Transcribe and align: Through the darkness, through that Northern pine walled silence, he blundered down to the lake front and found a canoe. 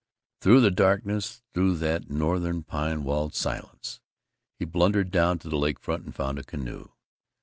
Through 0.39 0.61
the 0.61 0.71
darkness, 0.71 1.43
through 1.53 1.77
that 1.77 2.09
Northern 2.09 2.63
pine 2.63 3.03
walled 3.03 3.35
silence, 3.35 3.99
he 4.57 4.65
blundered 4.65 5.11
down 5.11 5.37
to 5.37 5.47
the 5.47 5.59
lake 5.59 5.79
front 5.79 6.05
and 6.05 6.15
found 6.15 6.39
a 6.39 6.43
canoe. 6.43 6.87